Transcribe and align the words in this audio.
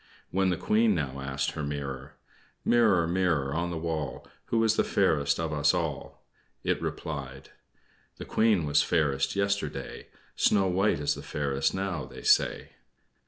When 0.31 0.49
the 0.49 0.57
Queen 0.57 0.95
now 0.95 1.19
asked 1.21 1.51
her 1.51 1.61
mirror: 1.61 2.15
"Mirror, 2.65 3.05
mirror 3.05 3.53
on 3.53 3.69
the 3.69 3.77
wall, 3.77 4.25
Who 4.45 4.63
is 4.63 4.75
the 4.75 4.83
fairest 4.83 5.39
of 5.39 5.53
us 5.53 5.75
all?" 5.75 6.23
it 6.63 6.81
replied: 6.81 7.51
"The 8.17 8.25
Queen 8.25 8.65
was 8.65 8.81
fairest 8.81 9.35
yesterday; 9.35 10.07
Snow 10.35 10.65
White 10.69 10.99
is 10.99 11.13
the 11.13 11.21
fairest, 11.21 11.75
now, 11.75 12.05
they 12.05 12.23
say." 12.23 12.69